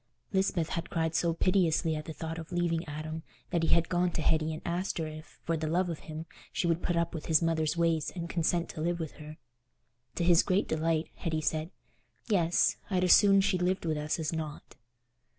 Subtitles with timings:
[0.33, 4.09] Lisbeth had cried so piteously at the thought of leaving Adam that he had gone
[4.13, 7.13] to Hetty and asked her if, for the love of him, she would put up
[7.13, 9.37] with his mother's ways and consent to live with her.
[10.15, 11.69] To his great delight, Hetty said,
[12.27, 14.75] "Yes; I'd as soon she lived with us as not."